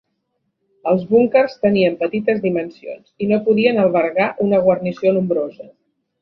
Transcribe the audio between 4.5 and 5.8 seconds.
guarnició nombrosa.